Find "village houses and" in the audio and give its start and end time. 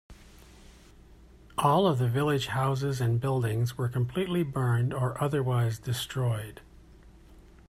2.07-3.21